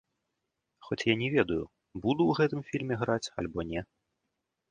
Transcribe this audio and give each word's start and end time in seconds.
Хоць 0.87 1.05
я 1.09 1.15
не 1.21 1.27
ведаю, 1.35 1.63
буду 2.03 2.23
ў 2.33 2.39
гэтым 2.39 2.61
фільме 2.71 2.95
граць 3.01 3.31
альбо 3.43 3.59
не. 3.73 3.81